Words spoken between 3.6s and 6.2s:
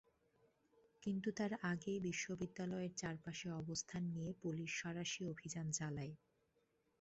অবস্থান নিয়ে পুলিশ সাঁড়াশি অভিযান চালায়।